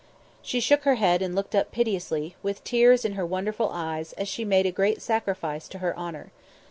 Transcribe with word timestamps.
She 0.41 0.59
shook 0.59 0.81
her 0.81 0.95
head 0.95 1.21
and 1.21 1.35
looked 1.35 1.53
up 1.53 1.71
piteously, 1.71 2.35
with 2.41 2.63
tears 2.63 3.05
in 3.05 3.11
her 3.13 3.23
wonderful 3.23 3.69
eyes, 3.71 4.13
as 4.13 4.27
she 4.27 4.43
made 4.43 4.65
a 4.65 4.71
great 4.71 4.99
sacrifice 4.99 5.67
to 5.67 5.77
her 5.77 5.95
honour. 5.95 6.31